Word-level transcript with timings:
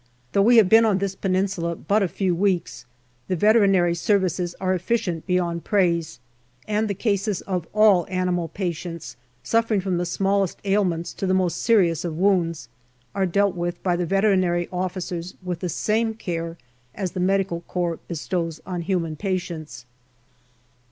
Though 0.31 0.41
we 0.41 0.57
have 0.57 0.67
been 0.67 0.83
on 0.83 0.97
this 0.97 1.13
Peninsula 1.13 1.75
but 1.75 2.01
a 2.01 2.07
few 2.07 2.33
weeks, 2.33 2.87
the 3.27 3.37
Veter 3.37 3.61
inary 3.61 3.95
Services 3.95 4.55
are 4.59 4.73
efficient 4.73 5.27
beyond 5.27 5.63
praise, 5.63 6.17
and 6.67 6.87
the 6.87 6.95
cases 6.95 7.41
of 7.41 7.67
all 7.71 8.07
animal 8.09 8.47
patients, 8.47 9.15
suffering 9.43 9.79
from 9.79 9.99
the 9.99 10.07
smallest 10.07 10.57
ailments 10.65 11.13
to 11.13 11.27
the 11.27 11.35
most 11.35 11.61
serious 11.61 12.03
of 12.03 12.17
wounds, 12.17 12.67
are 13.13 13.27
dealt 13.27 13.53
with 13.55 13.83
by 13.83 13.95
the 13.95 14.05
MAY 14.05 14.09
95 14.15 14.17
Veterinary 14.17 14.69
Officers 14.71 15.35
with 15.43 15.59
the 15.59 15.69
same 15.69 16.15
care 16.15 16.57
as 16.95 17.11
the 17.11 17.19
Medical 17.19 17.61
Corps 17.67 17.99
bestows 18.07 18.59
on 18.65 18.81
human 18.81 19.15
patients. 19.15 19.85